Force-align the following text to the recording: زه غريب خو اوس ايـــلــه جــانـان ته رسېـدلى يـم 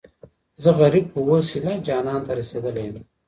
زه 0.63 0.69
غريب 0.81 1.05
خو 1.13 1.19
اوس 1.29 1.49
ايـــلــه 1.55 1.73
جــانـان 1.87 2.19
ته 2.25 2.31
رسېـدلى 2.39 2.81
يـم 2.87 2.95